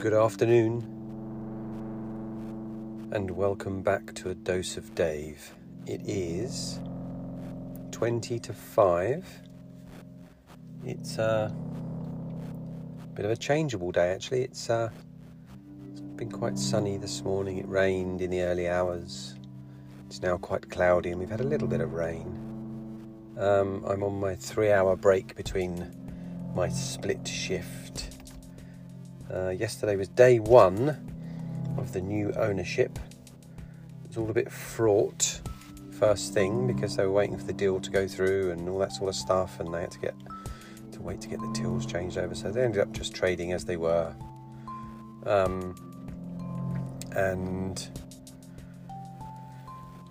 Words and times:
Good 0.00 0.14
afternoon, 0.14 0.84
and 3.10 3.28
welcome 3.32 3.82
back 3.82 4.14
to 4.14 4.30
a 4.30 4.34
dose 4.36 4.76
of 4.76 4.94
Dave. 4.94 5.56
It 5.86 6.02
is 6.06 6.78
20 7.90 8.38
to 8.38 8.52
5. 8.52 9.42
It's 10.84 11.18
a 11.18 11.52
bit 13.14 13.24
of 13.24 13.32
a 13.32 13.36
changeable 13.36 13.90
day, 13.90 14.12
actually. 14.12 14.42
It's, 14.44 14.70
uh, 14.70 14.90
it's 15.90 16.00
been 16.00 16.30
quite 16.30 16.56
sunny 16.60 16.96
this 16.96 17.24
morning. 17.24 17.58
It 17.58 17.66
rained 17.66 18.20
in 18.20 18.30
the 18.30 18.42
early 18.42 18.68
hours. 18.68 19.34
It's 20.06 20.22
now 20.22 20.36
quite 20.36 20.70
cloudy, 20.70 21.10
and 21.10 21.18
we've 21.18 21.28
had 21.28 21.40
a 21.40 21.44
little 21.44 21.66
bit 21.66 21.80
of 21.80 21.92
rain. 21.92 23.34
Um, 23.36 23.82
I'm 23.84 24.04
on 24.04 24.20
my 24.20 24.36
three 24.36 24.70
hour 24.70 24.94
break 24.94 25.34
between 25.34 25.92
my 26.54 26.68
split 26.68 27.26
shift 27.26 28.17
uh, 29.32 29.50
yesterday 29.50 29.96
was 29.96 30.08
day 30.08 30.38
one 30.38 30.96
of 31.76 31.92
the 31.92 32.00
new 32.00 32.32
ownership. 32.32 32.98
It 34.04 34.08
was 34.08 34.16
all 34.16 34.30
a 34.30 34.34
bit 34.34 34.50
fraught 34.50 35.40
first 35.92 36.32
thing 36.32 36.66
because 36.66 36.96
they 36.96 37.04
were 37.04 37.12
waiting 37.12 37.36
for 37.36 37.44
the 37.44 37.52
deal 37.52 37.80
to 37.80 37.90
go 37.90 38.06
through 38.06 38.52
and 38.52 38.68
all 38.68 38.78
that 38.78 38.92
sort 38.92 39.08
of 39.08 39.14
stuff, 39.14 39.60
and 39.60 39.72
they 39.72 39.80
had 39.80 39.90
to 39.92 39.98
get 39.98 40.14
to 40.92 41.02
wait 41.02 41.20
to 41.20 41.28
get 41.28 41.40
the 41.40 41.52
tills 41.52 41.84
changed 41.86 42.16
over. 42.18 42.34
So 42.34 42.50
they 42.50 42.62
ended 42.62 42.80
up 42.80 42.92
just 42.92 43.14
trading 43.14 43.52
as 43.52 43.64
they 43.64 43.76
were, 43.76 44.14
um, 45.26 45.74
and 47.12 47.88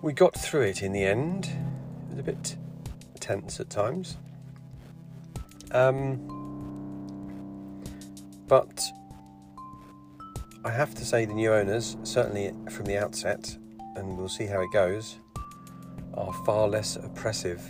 we 0.02 0.12
got 0.12 0.34
through 0.34 0.62
it 0.62 0.82
in 0.82 0.92
the 0.92 1.04
end. 1.04 1.46
It 1.46 2.10
was 2.10 2.18
a 2.18 2.22
bit 2.22 2.56
tense 3.20 3.60
at 3.60 3.70
times. 3.70 4.16
Um, 5.72 6.34
but 8.46 8.82
I 10.68 10.70
have 10.72 10.94
to 10.96 11.04
say 11.06 11.24
the 11.24 11.32
new 11.32 11.50
owners, 11.54 11.96
certainly 12.02 12.52
from 12.70 12.84
the 12.84 12.98
outset, 12.98 13.56
and 13.96 14.18
we'll 14.18 14.28
see 14.28 14.44
how 14.44 14.60
it 14.60 14.70
goes, 14.70 15.18
are 16.12 16.30
far 16.44 16.68
less 16.68 16.96
oppressive 16.96 17.62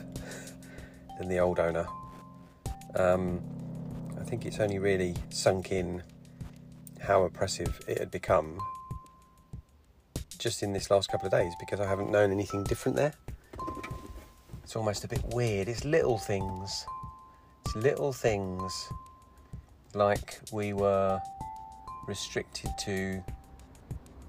than 1.18 1.28
the 1.28 1.38
old 1.38 1.60
owner. 1.60 1.86
Um, 2.96 3.40
I 4.20 4.24
think 4.24 4.46
it's 4.46 4.58
only 4.58 4.80
really 4.80 5.14
sunk 5.28 5.70
in 5.70 6.02
how 7.00 7.22
oppressive 7.22 7.80
it 7.86 8.00
had 8.00 8.10
become 8.10 8.58
just 10.40 10.64
in 10.64 10.72
this 10.72 10.90
last 10.90 11.08
couple 11.08 11.26
of 11.26 11.30
days 11.30 11.52
because 11.60 11.78
I 11.78 11.86
haven't 11.86 12.10
known 12.10 12.32
anything 12.32 12.64
different 12.64 12.96
there. 12.96 13.14
It's 14.64 14.74
almost 14.74 15.04
a 15.04 15.08
bit 15.08 15.22
weird. 15.26 15.68
It's 15.68 15.84
little 15.84 16.18
things. 16.18 16.84
It's 17.64 17.76
little 17.76 18.12
things 18.12 18.88
like 19.94 20.40
we 20.50 20.72
were 20.72 21.20
restricted 22.08 22.70
to 22.78 23.22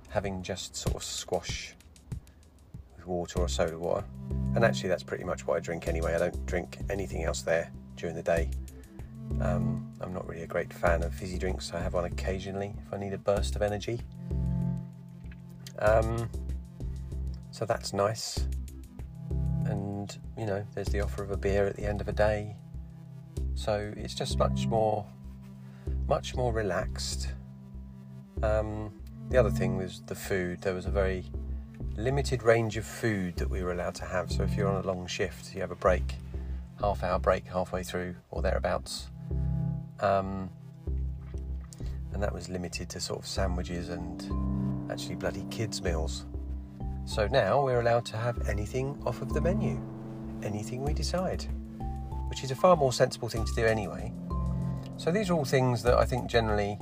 having 0.09 0.43
just 0.43 0.75
sort 0.75 0.95
of 0.95 1.03
squash 1.03 1.73
with 2.95 3.07
water 3.07 3.39
or 3.39 3.47
soda 3.47 3.79
water. 3.79 4.05
And 4.55 4.65
actually, 4.65 4.89
that's 4.89 5.03
pretty 5.03 5.23
much 5.23 5.47
what 5.47 5.57
I 5.57 5.59
drink 5.59 5.87
anyway. 5.87 6.13
I 6.13 6.19
don't 6.19 6.45
drink 6.45 6.79
anything 6.89 7.23
else 7.23 7.41
there 7.41 7.71
during 7.95 8.15
the 8.15 8.23
day. 8.23 8.49
Um, 9.41 9.91
I'm 10.01 10.13
not 10.13 10.27
really 10.27 10.41
a 10.41 10.47
great 10.47 10.73
fan 10.73 11.03
of 11.03 11.13
fizzy 11.13 11.37
drinks. 11.37 11.71
I 11.73 11.79
have 11.79 11.93
one 11.93 12.05
occasionally 12.05 12.73
if 12.85 12.93
I 12.93 12.97
need 12.97 13.13
a 13.13 13.17
burst 13.17 13.55
of 13.55 13.61
energy. 13.61 14.01
Um, 15.79 16.29
so 17.51 17.65
that's 17.65 17.93
nice. 17.93 18.45
And, 19.65 20.17
you 20.37 20.45
know, 20.45 20.65
there's 20.73 20.89
the 20.89 21.01
offer 21.01 21.23
of 21.23 21.31
a 21.31 21.37
beer 21.37 21.67
at 21.67 21.75
the 21.75 21.85
end 21.85 22.01
of 22.01 22.07
a 22.07 22.11
day. 22.11 22.55
So 23.53 23.93
it's 23.95 24.15
just 24.15 24.37
much 24.39 24.65
more, 24.65 25.05
much 26.07 26.35
more 26.35 26.51
relaxed 26.51 27.29
um, 28.43 28.91
the 29.29 29.37
other 29.37 29.51
thing 29.51 29.77
was 29.77 30.01
the 30.07 30.15
food. 30.15 30.61
There 30.61 30.73
was 30.73 30.85
a 30.85 30.91
very 30.91 31.25
limited 31.95 32.43
range 32.43 32.77
of 32.77 32.85
food 32.85 33.35
that 33.37 33.49
we 33.49 33.61
were 33.61 33.71
allowed 33.71 33.95
to 33.95 34.05
have. 34.05 34.31
So 34.31 34.43
if 34.43 34.55
you're 34.55 34.67
on 34.67 34.83
a 34.83 34.87
long 34.87 35.05
shift, 35.07 35.53
you 35.53 35.61
have 35.61 35.71
a 35.71 35.75
break, 35.75 36.15
half 36.79 37.03
hour 37.03 37.19
break 37.19 37.45
halfway 37.45 37.83
through 37.83 38.15
or 38.31 38.41
thereabouts. 38.41 39.09
Um, 39.99 40.49
and 42.13 42.23
that 42.23 42.33
was 42.33 42.49
limited 42.49 42.89
to 42.89 42.99
sort 42.99 43.19
of 43.19 43.27
sandwiches 43.27 43.89
and 43.89 44.89
actually 44.91 45.15
bloody 45.15 45.45
kids' 45.51 45.81
meals. 45.81 46.25
So 47.05 47.27
now 47.27 47.63
we're 47.63 47.81
allowed 47.81 48.05
to 48.07 48.17
have 48.17 48.47
anything 48.47 49.01
off 49.05 49.21
of 49.21 49.33
the 49.33 49.41
menu, 49.41 49.81
anything 50.43 50.83
we 50.83 50.93
decide, 50.93 51.45
which 52.29 52.43
is 52.43 52.51
a 52.51 52.55
far 52.55 52.75
more 52.75 52.93
sensible 52.93 53.29
thing 53.29 53.45
to 53.45 53.53
do 53.53 53.65
anyway. 53.65 54.13
So 54.97 55.11
these 55.11 55.29
are 55.29 55.33
all 55.33 55.45
things 55.45 55.83
that 55.83 55.97
I 55.97 56.05
think 56.05 56.29
generally 56.29 56.77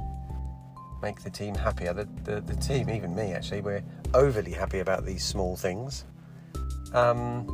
make 1.02 1.22
the 1.22 1.30
team 1.30 1.56
happier. 1.56 1.94
The, 1.94 2.08
the, 2.24 2.42
the 2.42 2.56
team, 2.56 2.90
even 2.90 3.16
me 3.16 3.34
actually, 3.34 3.62
we're 3.62 3.84
overly 4.14 4.52
happy 4.52 4.80
about 4.80 5.06
these 5.06 5.24
small 5.24 5.56
things. 5.56 6.06
Um, 6.94 7.46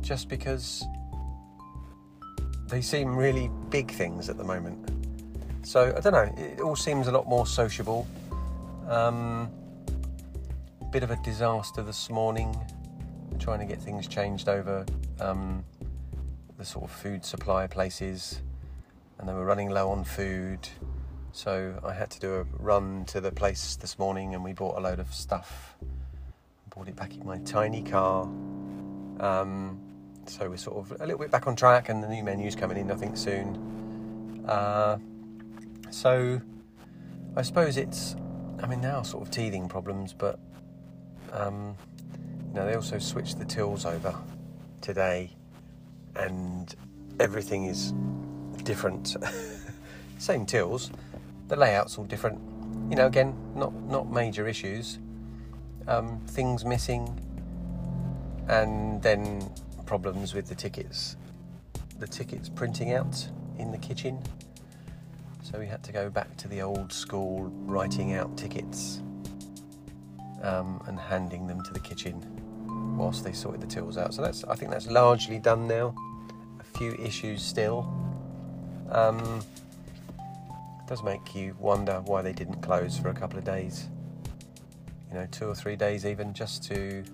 just 0.00 0.28
because 0.28 0.84
they 2.68 2.80
seem 2.80 3.16
really 3.16 3.50
big 3.70 3.90
things 3.90 4.28
at 4.28 4.36
the 4.36 4.44
moment. 4.44 4.90
So 5.62 5.94
I 5.96 6.00
don't 6.00 6.12
know, 6.12 6.34
it 6.36 6.60
all 6.60 6.76
seems 6.76 7.06
a 7.06 7.12
lot 7.12 7.28
more 7.28 7.46
sociable. 7.46 8.06
Um, 8.88 9.50
bit 10.90 11.02
of 11.04 11.10
a 11.12 11.16
disaster 11.22 11.82
this 11.82 12.10
morning, 12.10 12.56
trying 13.38 13.60
to 13.60 13.64
get 13.64 13.80
things 13.80 14.08
changed 14.08 14.48
over 14.48 14.84
um, 15.20 15.64
the 16.58 16.64
sort 16.64 16.84
of 16.84 16.90
food 16.90 17.24
supply 17.24 17.68
places, 17.68 18.42
and 19.18 19.28
they 19.28 19.32
were 19.32 19.44
running 19.44 19.70
low 19.70 19.90
on 19.90 20.02
food. 20.02 20.68
So 21.32 21.78
I 21.84 21.92
had 21.92 22.10
to 22.10 22.20
do 22.20 22.34
a 22.34 22.42
run 22.58 23.04
to 23.06 23.20
the 23.20 23.30
place 23.30 23.76
this 23.76 23.98
morning 23.98 24.34
and 24.34 24.42
we 24.42 24.52
bought 24.52 24.76
a 24.76 24.80
load 24.80 24.98
of 24.98 25.14
stuff. 25.14 25.76
Bought 26.74 26.88
it 26.88 26.96
back 26.96 27.14
in 27.14 27.24
my 27.24 27.38
tiny 27.38 27.82
car. 27.82 28.24
Um, 29.20 29.80
so 30.26 30.48
we're 30.50 30.56
sort 30.56 30.78
of 30.78 31.00
a 31.00 31.06
little 31.06 31.18
bit 31.18 31.30
back 31.30 31.46
on 31.46 31.54
track 31.54 31.88
and 31.88 32.02
the 32.02 32.08
new 32.08 32.24
menu's 32.24 32.56
coming 32.56 32.78
in, 32.78 32.90
I 32.90 32.96
think, 32.96 33.16
soon. 33.16 34.44
Uh, 34.48 34.98
so 35.90 36.40
I 37.36 37.42
suppose 37.42 37.76
it's, 37.76 38.16
I 38.60 38.66
mean, 38.66 38.80
now 38.80 39.02
sort 39.02 39.22
of 39.22 39.30
teething 39.30 39.68
problems, 39.68 40.12
but 40.12 40.40
um, 41.32 41.76
you 42.48 42.54
know, 42.54 42.66
they 42.66 42.74
also 42.74 42.98
switched 42.98 43.38
the 43.38 43.44
tills 43.44 43.86
over 43.86 44.16
today 44.80 45.30
and 46.16 46.74
everything 47.20 47.66
is 47.66 47.92
different. 48.64 49.16
Same 50.18 50.44
tills, 50.44 50.90
the 51.50 51.56
layout's 51.56 51.98
all 51.98 52.04
different. 52.04 52.40
You 52.88 52.96
know, 52.96 53.06
again, 53.06 53.36
not 53.54 53.74
not 53.74 54.10
major 54.10 54.48
issues. 54.48 54.98
Um, 55.86 56.20
things 56.28 56.64
missing, 56.64 57.18
and 58.48 59.02
then 59.02 59.52
problems 59.84 60.32
with 60.32 60.46
the 60.46 60.54
tickets. 60.54 61.16
The 61.98 62.06
tickets 62.06 62.48
printing 62.48 62.94
out 62.94 63.28
in 63.58 63.72
the 63.72 63.78
kitchen. 63.78 64.22
So 65.42 65.58
we 65.58 65.66
had 65.66 65.82
to 65.82 65.92
go 65.92 66.08
back 66.08 66.36
to 66.38 66.48
the 66.48 66.62
old 66.62 66.92
school 66.92 67.50
writing 67.66 68.14
out 68.14 68.36
tickets 68.36 69.02
um, 70.42 70.80
and 70.86 70.98
handing 70.98 71.48
them 71.48 71.60
to 71.64 71.72
the 71.72 71.80
kitchen 71.80 72.24
whilst 72.96 73.24
they 73.24 73.32
sorted 73.32 73.60
the 73.60 73.66
tills 73.66 73.98
out. 73.98 74.14
So 74.14 74.22
that's 74.22 74.44
I 74.44 74.54
think 74.54 74.70
that's 74.70 74.86
largely 74.86 75.40
done 75.40 75.66
now. 75.66 75.94
A 76.60 76.78
few 76.78 76.94
issues 76.94 77.42
still. 77.42 77.92
Um, 78.90 79.42
does 80.90 81.04
make 81.04 81.36
you 81.36 81.54
wonder 81.60 82.02
why 82.06 82.20
they 82.20 82.32
didn't 82.32 82.60
close 82.62 82.98
for 82.98 83.10
a 83.10 83.14
couple 83.14 83.38
of 83.38 83.44
days. 83.44 83.88
You 85.08 85.14
know, 85.14 85.28
two 85.30 85.46
or 85.46 85.54
three 85.54 85.76
days 85.76 86.04
even, 86.04 86.34
just 86.34 86.64
to 86.64 87.04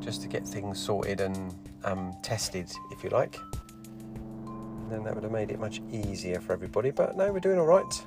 just 0.00 0.20
to 0.20 0.28
get 0.28 0.46
things 0.46 0.78
sorted 0.78 1.22
and 1.22 1.54
um, 1.84 2.14
tested, 2.22 2.70
if 2.90 3.02
you 3.02 3.08
like. 3.08 3.38
And 4.44 4.92
then 4.92 5.02
that 5.02 5.14
would 5.14 5.22
have 5.22 5.32
made 5.32 5.50
it 5.50 5.58
much 5.58 5.80
easier 5.90 6.40
for 6.40 6.52
everybody. 6.52 6.90
But 6.90 7.16
no, 7.16 7.32
we're 7.32 7.40
doing 7.40 7.58
all 7.58 7.64
right. 7.64 8.04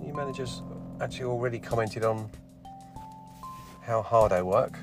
New 0.00 0.14
managers 0.14 0.62
actually 1.02 1.26
already 1.26 1.58
commented 1.58 2.04
on 2.04 2.30
how 3.82 4.00
hard 4.00 4.32
I 4.32 4.40
work, 4.40 4.78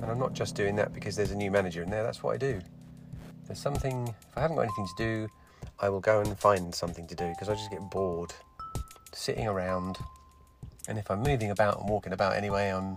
and 0.00 0.04
I'm 0.08 0.18
not 0.18 0.32
just 0.32 0.54
doing 0.54 0.76
that 0.76 0.92
because 0.92 1.16
there's 1.16 1.32
a 1.32 1.36
new 1.36 1.50
manager 1.50 1.82
in 1.82 1.90
there. 1.90 2.04
That's 2.04 2.22
what 2.22 2.34
I 2.34 2.36
do. 2.36 2.60
There's 3.48 3.58
something. 3.58 4.06
If 4.06 4.38
I 4.38 4.42
haven't 4.42 4.58
got 4.58 4.62
anything 4.62 4.86
to 4.86 4.94
do, 4.96 5.28
I 5.82 5.88
will 5.88 6.00
go 6.00 6.20
and 6.20 6.38
find 6.38 6.74
something 6.74 7.06
to 7.06 7.14
do 7.14 7.28
because 7.28 7.48
I 7.48 7.54
just 7.54 7.70
get 7.70 7.80
bored 7.90 8.32
sitting 9.12 9.46
around. 9.46 9.98
And 10.88 10.98
if 10.98 11.10
I'm 11.10 11.22
moving 11.22 11.50
about 11.50 11.80
and 11.80 11.88
walking 11.88 12.12
about 12.12 12.36
anyway, 12.36 12.68
I'm 12.68 12.96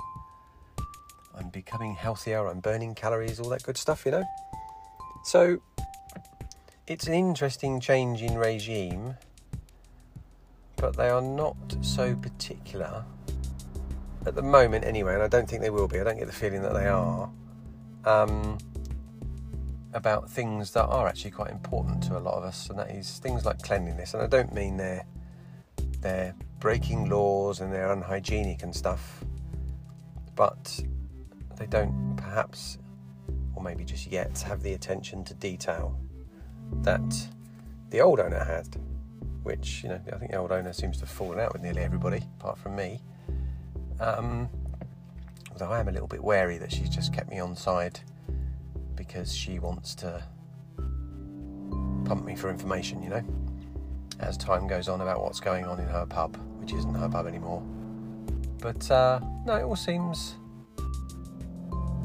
I'm 1.36 1.50
becoming 1.50 1.96
healthier, 1.96 2.48
I'm 2.48 2.60
burning 2.60 2.94
calories, 2.94 3.40
all 3.40 3.50
that 3.50 3.64
good 3.64 3.78
stuff, 3.78 4.06
you 4.06 4.12
know. 4.12 4.24
So 5.24 5.62
it's 6.86 7.08
an 7.08 7.14
interesting 7.14 7.80
change 7.80 8.22
in 8.22 8.38
regime, 8.38 9.16
but 10.76 10.96
they 10.96 11.10
are 11.10 11.22
not 11.22 11.56
so 11.82 12.16
particular 12.16 13.06
at 14.26 14.36
the 14.36 14.42
moment 14.42 14.86
anyway, 14.86 15.14
and 15.14 15.24
I 15.24 15.28
don't 15.28 15.50
think 15.50 15.62
they 15.62 15.70
will 15.70 15.88
be. 15.88 16.00
I 16.00 16.04
don't 16.04 16.18
get 16.18 16.28
the 16.28 16.34
feeling 16.34 16.62
that 16.62 16.74
they 16.74 16.88
are. 16.88 17.30
Um, 18.06 18.58
about 19.94 20.30
things 20.30 20.72
that 20.72 20.86
are 20.86 21.08
actually 21.08 21.32
quite 21.32 21.52
important 21.52 22.04
to 22.04 22.18
a 22.18 22.20
lot 22.20 22.36
of 22.36 22.44
us, 22.44 22.70
and 22.70 22.80
that 22.80 22.90
is 22.92 23.20
things 23.20 23.46
like 23.46 23.62
cleanliness. 23.62 24.14
And 24.14 24.24
I 24.24 24.28
don't 24.28 24.54
mean 24.54 24.78
they're 24.78 25.06
they're 26.02 26.36
breaking 26.60 27.10
laws 27.10 27.62
and 27.62 27.72
they're 27.72 27.92
unhygienic 27.92 28.64
and 28.64 28.76
stuff, 28.76 29.24
but 30.36 30.80
they 31.58 31.66
don't 31.66 32.16
perhaps, 32.18 32.78
or 33.56 33.64
maybe 33.64 33.84
just 33.84 34.12
yet, 34.12 34.38
have 34.42 34.62
the 34.62 34.74
attention 34.74 35.24
to 35.26 35.34
detail 35.34 35.98
that 36.82 37.28
the 37.90 38.02
old 38.02 38.20
owner 38.20 38.44
had, 38.44 38.68
which, 39.44 39.84
you 39.84 39.90
know, 39.90 40.00
I 40.12 40.18
think 40.18 40.32
the 40.32 40.38
old 40.38 40.52
owner 40.52 40.74
seems 40.74 40.98
to 40.98 41.02
have 41.02 41.10
fallen 41.10 41.40
out 41.40 41.54
with 41.54 41.62
nearly 41.62 41.82
everybody, 41.82 42.24
apart 42.40 42.58
from 42.58 42.76
me. 42.76 43.02
Um, 44.00 44.50
although 45.52 45.70
I 45.70 45.80
am 45.80 45.88
a 45.88 45.92
little 45.92 46.08
bit 46.08 46.24
wary 46.24 46.58
that 46.58 46.72
she's 46.72 46.90
just 46.90 47.14
kept 47.14 47.30
me 47.30 47.40
on 47.40 47.56
side 47.56 48.00
because 48.96 49.34
she 49.36 49.60
wants 49.60 49.96
to 49.96 50.24
pump 52.06 52.26
me 52.26 52.36
for 52.36 52.50
information, 52.50 53.02
you 53.02 53.10
know, 53.10 53.24
as 54.20 54.38
time 54.38 54.68
goes 54.68 54.88
on 54.88 55.02
about 55.02 55.22
what's 55.22 55.40
going 55.40 55.66
on 55.66 55.80
in 55.80 55.88
her 55.88 56.06
pub, 56.06 56.38
which 56.60 56.74
isn't 56.74 56.94
her 56.94 57.10
pub 57.10 57.28
anymore. 57.28 57.62
But 58.60 58.90
uh, 58.90 59.20
no, 59.46 59.56
it 59.56 59.64
all 59.64 59.76
seems. 59.76 60.36
I 60.78 60.82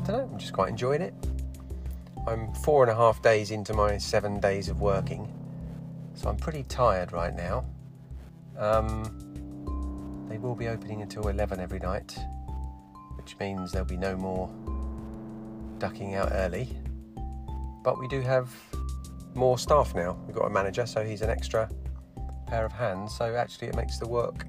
don't 0.05 0.08
know, 0.08 0.29
I'm 0.32 0.38
just 0.38 0.52
quite 0.52 0.70
enjoying 0.70 1.02
it. 1.02 1.14
I'm 2.26 2.52
four 2.55 2.82
and 2.82 2.90
a 2.90 2.94
half 2.94 3.23
days 3.23 3.50
into 3.50 3.75
my 3.75 3.99
seven 3.99 4.40
days 4.40 4.69
of 4.69 4.81
working, 4.81 5.32
so 6.14 6.29
I'm 6.29 6.37
pretty 6.37 6.64
tired 6.64 7.12
right 7.12 7.35
now. 7.35 7.64
Um, 8.58 10.26
they 10.29 10.38
will 10.38 10.55
be 10.55 10.69
opening 10.69 11.00
until 11.00 11.29
11 11.29 11.61
every 11.61 11.79
night, 11.79 12.19
which 13.17 13.38
means 13.38 13.73
there'll 13.73 13.87
be 13.87 13.96
no 13.96 14.17
more 14.17 14.50
ducking 15.78 16.14
out 16.14 16.30
early. 16.32 16.69
But 17.82 17.98
we 17.98 18.08
do 18.08 18.20
have 18.20 18.54
more 19.34 19.58
staff 19.58 19.94
now. 19.94 20.19
We've 20.26 20.36
got 20.36 20.46
a 20.46 20.50
manager, 20.50 20.86
so 20.86 21.04
he's 21.04 21.22
an 21.22 21.30
extra 21.30 21.70
pair 22.46 22.64
of 22.64 22.72
hands. 22.72 23.16
So 23.16 23.34
actually, 23.34 23.69
it 23.69 23.76
makes 23.76 23.98
the 23.98 24.08
work 24.08 24.46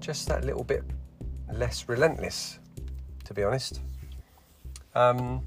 just 0.00 0.28
that 0.28 0.44
little 0.44 0.64
bit 0.64 0.84
less 1.52 1.88
relentless, 1.88 2.58
to 3.24 3.34
be 3.34 3.42
honest. 3.42 3.80
Um, 4.94 5.42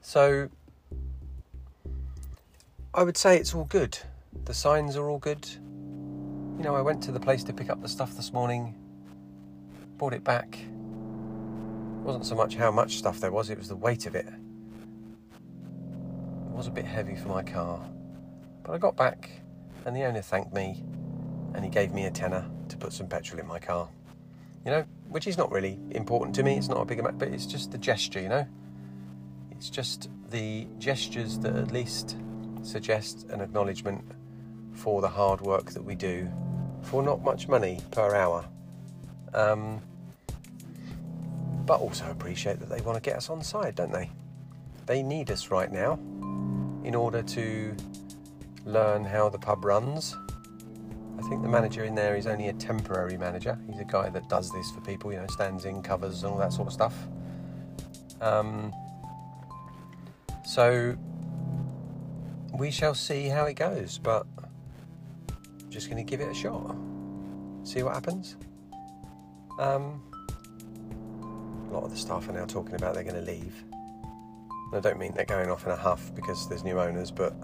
so 0.00 0.48
I 2.94 3.02
would 3.02 3.16
say 3.16 3.36
it's 3.36 3.54
all 3.54 3.64
good. 3.64 3.98
The 4.44 4.54
signs 4.54 4.96
are 4.96 5.08
all 5.08 5.18
good. 5.18 5.46
You 6.56 6.62
know, 6.62 6.74
I 6.74 6.80
went 6.80 7.02
to 7.04 7.12
the 7.12 7.20
place 7.20 7.42
to 7.44 7.52
pick 7.52 7.68
up 7.68 7.82
the 7.82 7.88
stuff 7.88 8.16
this 8.16 8.32
morning, 8.32 8.74
brought 9.98 10.14
it 10.14 10.24
back. 10.24 10.58
Wasn't 12.06 12.24
so 12.24 12.36
much 12.36 12.54
how 12.54 12.70
much 12.70 12.98
stuff 12.98 13.18
there 13.18 13.32
was, 13.32 13.50
it 13.50 13.58
was 13.58 13.66
the 13.66 13.74
weight 13.74 14.06
of 14.06 14.14
it. 14.14 14.26
it 14.26 14.32
was 16.52 16.68
a 16.68 16.70
bit 16.70 16.84
heavy 16.84 17.16
for 17.16 17.26
my 17.26 17.42
car. 17.42 17.84
But 18.62 18.74
I 18.74 18.78
got 18.78 18.96
back 18.96 19.28
and 19.84 19.96
the 19.96 20.04
owner 20.04 20.22
thanked 20.22 20.54
me 20.54 20.84
and 21.52 21.64
he 21.64 21.70
gave 21.70 21.92
me 21.92 22.06
a 22.06 22.10
tenner 22.12 22.48
to 22.68 22.76
put 22.76 22.92
some 22.92 23.08
petrol 23.08 23.40
in 23.40 23.46
my 23.48 23.58
car. 23.58 23.88
You 24.64 24.70
know, 24.70 24.84
which 25.08 25.26
is 25.26 25.36
not 25.36 25.50
really 25.50 25.80
important 25.90 26.36
to 26.36 26.44
me, 26.44 26.56
it's 26.56 26.68
not 26.68 26.80
a 26.80 26.84
big 26.84 27.00
amount, 27.00 27.18
but 27.18 27.26
it's 27.26 27.44
just 27.44 27.72
the 27.72 27.78
gesture, 27.78 28.20
you 28.20 28.28
know? 28.28 28.46
It's 29.50 29.68
just 29.68 30.08
the 30.30 30.68
gestures 30.78 31.40
that 31.40 31.56
at 31.56 31.72
least 31.72 32.16
suggest 32.62 33.26
an 33.30 33.40
acknowledgement 33.40 34.04
for 34.70 35.00
the 35.00 35.08
hard 35.08 35.40
work 35.40 35.72
that 35.72 35.82
we 35.82 35.96
do 35.96 36.30
for 36.82 37.02
not 37.02 37.24
much 37.24 37.48
money 37.48 37.80
per 37.90 38.14
hour. 38.14 38.44
Um, 39.34 39.82
but 41.66 41.80
also 41.80 42.08
appreciate 42.10 42.60
that 42.60 42.68
they 42.68 42.80
want 42.80 42.96
to 42.96 43.02
get 43.02 43.16
us 43.16 43.28
on 43.28 43.42
side, 43.42 43.74
don't 43.74 43.92
they? 43.92 44.10
They 44.86 45.02
need 45.02 45.30
us 45.30 45.50
right 45.50 45.70
now 45.70 45.94
in 46.84 46.94
order 46.94 47.22
to 47.22 47.74
learn 48.64 49.04
how 49.04 49.28
the 49.28 49.38
pub 49.38 49.64
runs. 49.64 50.16
I 51.18 51.22
think 51.22 51.42
the 51.42 51.48
manager 51.48 51.84
in 51.84 51.94
there 51.94 52.14
is 52.14 52.26
only 52.26 52.48
a 52.48 52.52
temporary 52.52 53.16
manager. 53.16 53.58
He's 53.68 53.80
a 53.80 53.84
guy 53.84 54.10
that 54.10 54.28
does 54.28 54.52
this 54.52 54.70
for 54.70 54.80
people, 54.82 55.12
you 55.12 55.18
know, 55.18 55.26
stands 55.28 55.64
in 55.64 55.82
covers 55.82 56.22
and 56.22 56.32
all 56.32 56.38
that 56.38 56.52
sort 56.52 56.68
of 56.68 56.74
stuff. 56.74 56.94
Um, 58.20 58.72
so 60.44 60.96
we 62.56 62.70
shall 62.70 62.94
see 62.94 63.28
how 63.28 63.46
it 63.46 63.54
goes, 63.54 63.98
but 63.98 64.26
I'm 65.28 65.70
just 65.70 65.90
going 65.90 66.04
to 66.04 66.08
give 66.08 66.20
it 66.20 66.30
a 66.30 66.34
shot, 66.34 66.76
see 67.64 67.82
what 67.82 67.94
happens. 67.94 68.36
Um, 69.58 70.02
lot 71.76 71.84
of 71.84 71.90
the 71.90 71.96
staff 71.98 72.26
are 72.28 72.32
now 72.32 72.46
talking 72.46 72.74
about 72.74 72.94
they're 72.94 73.04
going 73.04 73.22
to 73.22 73.30
leave. 73.30 73.64
I 74.72 74.80
don't 74.80 74.98
mean 74.98 75.12
they're 75.14 75.26
going 75.26 75.50
off 75.50 75.66
in 75.66 75.72
a 75.72 75.76
huff 75.76 76.10
because 76.14 76.48
there's 76.48 76.64
new 76.64 76.80
owners, 76.80 77.10
but 77.10 77.34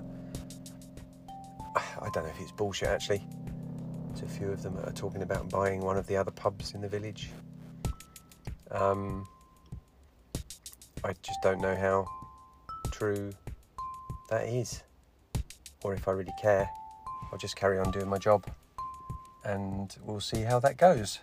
I 1.76 2.08
don't 2.14 2.24
know 2.24 2.30
if 2.30 2.40
it's 2.40 2.52
bullshit 2.52 2.88
actually. 2.88 3.22
There's 4.08 4.22
a 4.22 4.38
few 4.38 4.50
of 4.50 4.62
them 4.62 4.74
that 4.76 4.88
are 4.88 4.92
talking 4.92 5.22
about 5.22 5.50
buying 5.50 5.82
one 5.82 5.98
of 5.98 6.06
the 6.06 6.16
other 6.16 6.30
pubs 6.30 6.72
in 6.72 6.80
the 6.80 6.88
village. 6.88 7.30
Um, 8.70 9.28
I 11.04 11.12
just 11.22 11.42
don't 11.42 11.60
know 11.60 11.76
how 11.76 12.06
true 12.90 13.32
that 14.30 14.48
is, 14.48 14.82
or 15.82 15.92
if 15.92 16.08
I 16.08 16.12
really 16.12 16.34
care. 16.40 16.70
I'll 17.30 17.38
just 17.38 17.56
carry 17.56 17.78
on 17.78 17.90
doing 17.90 18.08
my 18.08 18.18
job 18.18 18.46
and 19.44 19.94
we'll 20.02 20.20
see 20.20 20.40
how 20.40 20.58
that 20.60 20.78
goes. 20.78 21.20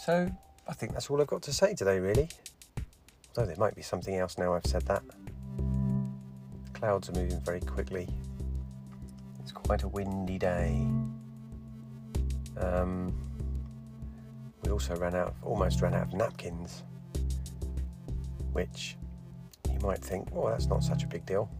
So, 0.00 0.30
I 0.68 0.74
think 0.74 0.92
that's 0.92 1.10
all 1.10 1.20
I've 1.20 1.26
got 1.26 1.42
to 1.42 1.52
say 1.52 1.74
today, 1.74 1.98
really. 1.98 2.28
Although 3.28 3.46
there 3.46 3.56
might 3.56 3.74
be 3.74 3.82
something 3.82 4.14
else 4.14 4.38
now 4.38 4.54
I've 4.54 4.66
said 4.66 4.82
that. 4.82 5.02
The 6.64 6.70
clouds 6.72 7.08
are 7.08 7.12
moving 7.12 7.40
very 7.40 7.60
quickly. 7.60 8.08
It's 9.40 9.52
quite 9.52 9.82
a 9.82 9.88
windy 9.88 10.38
day. 10.38 10.86
Um, 12.58 13.12
we 14.62 14.70
also 14.70 14.94
ran 14.96 15.14
out, 15.14 15.28
of, 15.28 15.34
almost 15.42 15.80
ran 15.80 15.94
out 15.94 16.08
of 16.08 16.14
napkins, 16.14 16.84
which 18.52 18.96
you 19.72 19.78
might 19.80 19.98
think, 19.98 20.32
well, 20.32 20.48
that's 20.52 20.66
not 20.66 20.84
such 20.84 21.02
a 21.02 21.06
big 21.06 21.26
deal. 21.26 21.50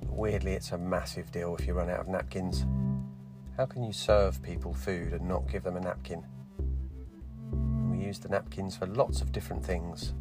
But 0.00 0.12
weirdly, 0.12 0.52
it's 0.52 0.72
a 0.72 0.78
massive 0.78 1.30
deal 1.30 1.56
if 1.56 1.66
you 1.66 1.72
run 1.72 1.88
out 1.88 2.00
of 2.00 2.08
napkins. 2.08 2.66
How 3.56 3.64
can 3.64 3.82
you 3.82 3.92
serve 3.92 4.42
people 4.42 4.74
food 4.74 5.14
and 5.14 5.26
not 5.26 5.50
give 5.50 5.62
them 5.62 5.76
a 5.76 5.80
napkin? 5.80 6.26
Use 8.16 8.22
the 8.22 8.28
napkins 8.28 8.76
for 8.76 8.86
lots 8.86 9.20
of 9.20 9.30
different 9.30 9.62
things. 9.62 10.14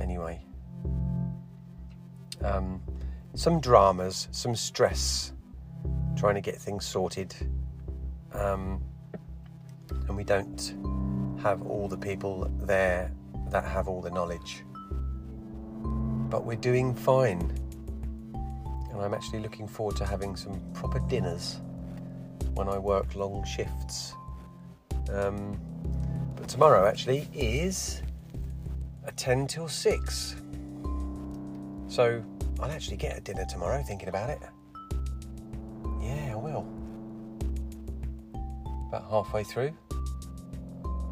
Anyway, 0.00 0.40
um, 2.42 2.80
some 3.34 3.60
dramas, 3.60 4.28
some 4.30 4.54
stress, 4.54 5.32
trying 6.16 6.34
to 6.34 6.40
get 6.40 6.56
things 6.56 6.86
sorted, 6.86 7.34
um, 8.32 8.80
and 9.90 10.16
we 10.16 10.24
don't 10.24 10.74
have 11.42 11.62
all 11.62 11.86
the 11.86 11.98
people 11.98 12.50
there 12.62 13.12
that 13.50 13.64
have 13.64 13.86
all 13.88 14.00
the 14.00 14.10
knowledge. 14.10 14.64
But 16.30 16.44
we're 16.46 16.56
doing 16.56 16.94
fine, 16.94 17.52
and 18.90 19.02
I'm 19.02 19.12
actually 19.12 19.40
looking 19.40 19.68
forward 19.68 19.96
to 19.96 20.06
having 20.06 20.34
some 20.34 20.60
proper 20.72 21.00
dinners 21.08 21.60
when 22.54 22.68
I 22.68 22.78
work 22.78 23.14
long 23.14 23.44
shifts. 23.44 24.14
Um, 25.12 25.60
tomorrow 26.48 26.88
actually 26.88 27.28
is 27.34 28.02
a 29.04 29.12
10 29.12 29.46
till 29.46 29.68
6. 29.68 30.36
So 31.88 32.24
I'll 32.60 32.70
actually 32.70 32.96
get 32.96 33.18
a 33.18 33.20
dinner 33.20 33.44
tomorrow 33.44 33.82
thinking 33.82 34.08
about 34.08 34.30
it. 34.30 34.38
Yeah, 36.00 36.32
I 36.32 36.36
will. 36.36 36.66
About 38.88 39.08
halfway 39.10 39.44
through. 39.44 39.76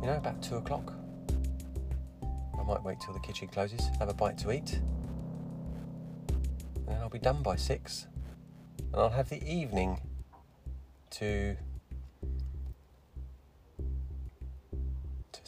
You 0.00 0.06
know, 0.06 0.16
about 0.16 0.42
2 0.42 0.56
o'clock. 0.56 0.94
I 2.22 2.62
might 2.66 2.82
wait 2.82 2.98
till 3.00 3.12
the 3.12 3.20
kitchen 3.20 3.48
closes, 3.48 3.88
have 3.98 4.08
a 4.08 4.14
bite 4.14 4.38
to 4.38 4.50
eat. 4.52 4.80
And 6.76 6.88
then 6.88 6.96
I'll 7.00 7.10
be 7.10 7.18
done 7.18 7.42
by 7.42 7.56
6. 7.56 8.06
And 8.78 8.96
I'll 8.96 9.10
have 9.10 9.28
the 9.28 9.46
evening 9.46 10.00
to 11.10 11.56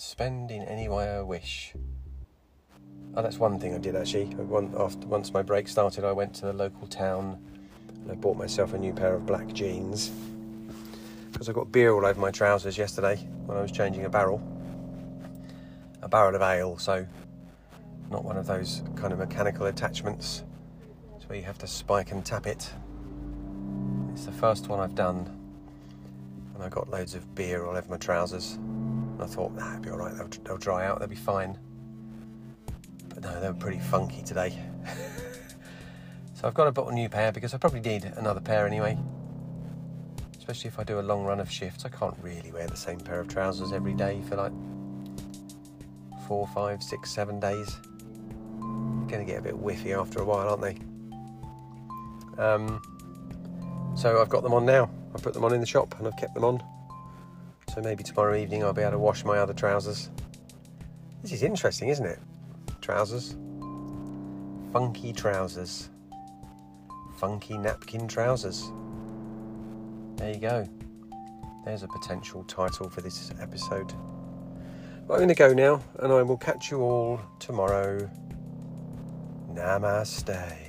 spend 0.08 0.50
in 0.50 0.62
any 0.62 0.88
way 0.88 1.06
I 1.06 1.20
wish. 1.20 1.74
Oh, 3.14 3.20
that's 3.20 3.36
one 3.36 3.58
thing 3.60 3.74
I 3.74 3.78
did 3.78 3.94
actually. 3.94 4.24
One, 4.24 4.74
after, 4.78 5.06
once 5.06 5.34
my 5.34 5.42
break 5.42 5.68
started, 5.68 6.02
I 6.02 6.12
went 6.12 6.34
to 6.36 6.46
the 6.46 6.52
local 6.54 6.86
town 6.86 7.38
and 7.88 8.10
I 8.10 8.14
bought 8.14 8.38
myself 8.38 8.72
a 8.72 8.78
new 8.78 8.94
pair 8.94 9.14
of 9.14 9.26
black 9.26 9.52
jeans 9.52 10.10
because 11.30 11.50
I 11.50 11.52
got 11.52 11.70
beer 11.70 11.92
all 11.92 12.06
over 12.06 12.18
my 12.18 12.30
trousers 12.30 12.78
yesterday 12.78 13.16
when 13.44 13.58
I 13.58 13.60
was 13.60 13.70
changing 13.70 14.06
a 14.06 14.08
barrel. 14.08 14.40
A 16.00 16.08
barrel 16.08 16.34
of 16.34 16.40
ale, 16.40 16.78
so 16.78 17.06
not 18.10 18.24
one 18.24 18.38
of 18.38 18.46
those 18.46 18.82
kind 18.96 19.12
of 19.12 19.18
mechanical 19.18 19.66
attachments. 19.66 20.42
It's 21.16 21.28
where 21.28 21.36
you 21.36 21.44
have 21.44 21.58
to 21.58 21.66
spike 21.66 22.12
and 22.12 22.24
tap 22.24 22.46
it. 22.46 22.70
It's 24.14 24.24
the 24.24 24.32
first 24.32 24.68
one 24.68 24.80
I've 24.80 24.94
done, 24.94 25.26
and 26.54 26.62
I 26.62 26.70
got 26.70 26.88
loads 26.88 27.14
of 27.14 27.34
beer 27.34 27.66
all 27.66 27.76
over 27.76 27.90
my 27.90 27.98
trousers. 27.98 28.58
I 29.20 29.26
thought, 29.26 29.52
nah, 29.54 29.72
it'll 29.72 29.82
be 29.82 29.90
alright, 29.90 30.16
they'll, 30.16 30.44
they'll 30.44 30.58
dry 30.58 30.86
out, 30.86 31.00
they'll 31.00 31.08
be 31.08 31.16
fine. 31.16 31.58
But 33.08 33.22
no, 33.22 33.40
they 33.40 33.48
were 33.48 33.54
pretty 33.54 33.80
funky 33.80 34.22
today. 34.22 34.58
So 36.38 36.46
I've 36.46 36.54
got 36.54 36.66
to 36.66 36.70
bought 36.72 36.92
a 36.92 36.94
new 36.94 37.08
pair 37.08 37.32
because 37.32 37.52
I 37.52 37.58
probably 37.58 37.80
need 37.80 38.04
another 38.16 38.40
pair 38.40 38.64
anyway. 38.64 38.96
Especially 40.38 40.68
if 40.68 40.78
I 40.78 40.84
do 40.84 41.00
a 41.00 41.02
long 41.02 41.24
run 41.24 41.40
of 41.40 41.50
shifts. 41.50 41.84
I 41.84 41.88
can't 41.88 42.14
really 42.22 42.52
wear 42.52 42.68
the 42.68 42.76
same 42.76 43.00
pair 43.00 43.18
of 43.18 43.26
trousers 43.26 43.72
every 43.72 43.92
day 43.92 44.22
for 44.28 44.36
like 44.36 44.52
four, 46.28 46.46
five, 46.54 46.80
six, 46.80 47.10
seven 47.10 47.40
days. 47.40 47.66
They're 47.66 49.08
Going 49.08 49.18
to 49.18 49.24
get 49.24 49.40
a 49.40 49.42
bit 49.42 49.54
whiffy 49.54 50.00
after 50.00 50.20
a 50.20 50.24
while, 50.24 50.48
aren't 50.48 50.62
they? 50.62 50.78
Um, 52.40 52.80
so 53.96 54.22
I've 54.22 54.28
got 54.28 54.44
them 54.44 54.54
on 54.54 54.64
now. 54.64 54.88
I 55.16 55.18
put 55.18 55.34
them 55.34 55.44
on 55.44 55.52
in 55.52 55.60
the 55.60 55.66
shop 55.66 55.96
and 55.98 56.06
I've 56.06 56.16
kept 56.16 56.34
them 56.34 56.44
on. 56.44 56.62
So 57.72 57.82
maybe 57.82 58.02
tomorrow 58.02 58.34
evening 58.36 58.64
I'll 58.64 58.72
be 58.72 58.82
able 58.82 58.92
to 58.92 58.98
wash 58.98 59.24
my 59.24 59.38
other 59.38 59.52
trousers. 59.52 60.10
This 61.22 61.32
is 61.32 61.42
interesting, 61.42 61.88
isn't 61.88 62.06
it? 62.06 62.18
Trousers. 62.80 63.36
Funky 64.72 65.12
trousers. 65.12 65.90
Funky 67.18 67.58
napkin 67.58 68.08
trousers. 68.08 68.70
There 70.16 70.30
you 70.32 70.40
go. 70.40 70.68
There's 71.64 71.82
a 71.82 71.88
potential 71.88 72.44
title 72.44 72.88
for 72.88 73.00
this 73.00 73.30
episode. 73.40 73.92
But 75.06 75.14
I'm 75.14 75.20
going 75.20 75.28
to 75.28 75.34
go 75.34 75.52
now 75.52 75.82
and 76.00 76.12
I 76.12 76.22
will 76.22 76.36
catch 76.36 76.70
you 76.70 76.80
all 76.80 77.20
tomorrow. 77.38 78.08
Namaste. 79.52 80.67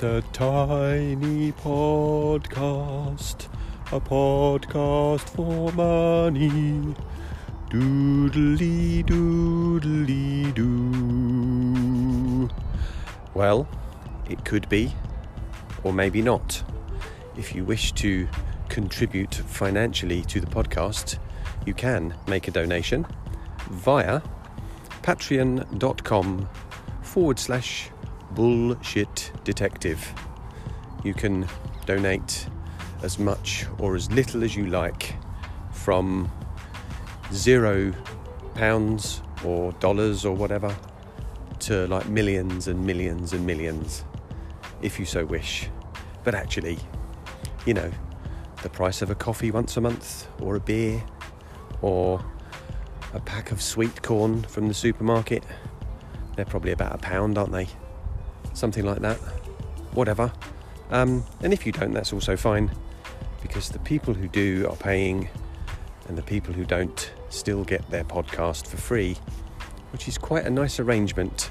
It's 0.00 0.04
a 0.04 0.22
tiny 0.32 1.50
podcast, 1.50 3.48
a 3.90 3.98
podcast 3.98 5.28
for 5.30 5.72
money. 5.72 6.94
Doodly 7.68 9.04
doodly 9.04 10.54
doo. 10.54 12.48
Well, 13.34 13.66
it 14.30 14.44
could 14.44 14.68
be, 14.68 14.94
or 15.82 15.92
maybe 15.92 16.22
not. 16.22 16.62
If 17.36 17.52
you 17.56 17.64
wish 17.64 17.90
to 17.94 18.28
contribute 18.68 19.34
financially 19.34 20.22
to 20.26 20.40
the 20.40 20.46
podcast, 20.46 21.18
you 21.66 21.74
can 21.74 22.14
make 22.28 22.46
a 22.46 22.52
donation 22.52 23.04
via 23.68 24.20
patreon.com 25.02 26.48
forward 27.02 27.40
slash 27.40 27.90
bullshit 28.32 29.32
detective. 29.44 30.12
You 31.04 31.14
can 31.14 31.46
donate 31.86 32.48
as 33.02 33.18
much 33.18 33.66
or 33.78 33.94
as 33.94 34.10
little 34.10 34.44
as 34.44 34.56
you 34.56 34.66
like 34.66 35.14
from 35.72 36.30
zero 37.32 37.92
pounds 38.54 39.22
or 39.44 39.72
dollars 39.72 40.24
or 40.24 40.34
whatever 40.34 40.74
to 41.60 41.86
like 41.86 42.08
millions 42.08 42.68
and 42.68 42.84
millions 42.84 43.32
and 43.32 43.46
millions 43.46 44.04
if 44.82 44.98
you 44.98 45.04
so 45.04 45.24
wish. 45.24 45.68
But 46.24 46.34
actually, 46.34 46.78
you 47.66 47.74
know, 47.74 47.90
the 48.62 48.68
price 48.68 49.02
of 49.02 49.10
a 49.10 49.14
coffee 49.14 49.50
once 49.50 49.76
a 49.76 49.80
month 49.80 50.26
or 50.40 50.56
a 50.56 50.60
beer 50.60 51.02
or 51.80 52.24
a 53.14 53.20
pack 53.20 53.52
of 53.52 53.62
sweet 53.62 54.02
corn 54.02 54.42
from 54.42 54.68
the 54.68 54.74
supermarket, 54.74 55.44
they're 56.36 56.44
probably 56.44 56.72
about 56.72 56.94
a 56.94 56.98
pound, 56.98 57.38
aren't 57.38 57.52
they? 57.52 57.68
Something 58.58 58.84
like 58.84 59.00
that. 59.00 59.16
Whatever. 59.92 60.32
Um, 60.90 61.24
and 61.42 61.52
if 61.52 61.64
you 61.64 61.72
don't, 61.72 61.92
that's 61.92 62.12
also 62.12 62.36
fine 62.36 62.70
because 63.42 63.68
the 63.70 63.78
people 63.80 64.14
who 64.14 64.28
do 64.28 64.66
are 64.68 64.76
paying 64.76 65.28
and 66.08 66.18
the 66.18 66.22
people 66.22 66.52
who 66.52 66.64
don't 66.64 67.12
still 67.28 67.64
get 67.64 67.88
their 67.90 68.04
podcast 68.04 68.66
for 68.66 68.76
free, 68.76 69.16
which 69.92 70.08
is 70.08 70.18
quite 70.18 70.44
a 70.44 70.50
nice 70.50 70.80
arrangement 70.80 71.50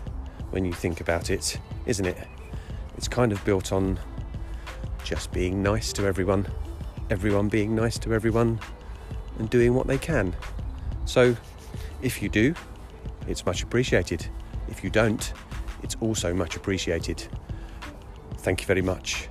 when 0.50 0.66
you 0.66 0.74
think 0.74 1.02
about 1.02 1.30
it, 1.30 1.60
isn't 1.86 2.06
it? 2.06 2.18
It's 2.98 3.08
kind 3.08 3.32
of 3.32 3.44
built 3.46 3.72
on 3.72 4.00
just 5.04 5.32
being 5.32 5.62
nice 5.62 5.94
to 5.94 6.06
everyone, 6.06 6.48
everyone 7.10 7.48
being 7.48 7.76
nice 7.76 7.98
to 8.00 8.14
everyone, 8.14 8.60
and 9.38 9.50
doing 9.50 9.74
what 9.74 9.88
they 9.88 9.98
can. 9.98 10.36
So, 11.06 11.36
if 12.02 12.22
you 12.22 12.30
do, 12.30 12.54
it's 13.28 13.46
much 13.46 13.64
appreciated. 13.64 14.28
If 14.68 14.84
you 14.84 14.90
don't, 14.90 15.32
it's 15.88 15.96
also 16.02 16.34
much 16.34 16.58
appreciated. 16.58 17.26
Thank 18.40 18.60
you 18.60 18.68
very 18.68 18.82
much. 18.82 19.30